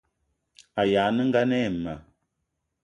[0.77, 1.95] O ayag' nengan ayi ma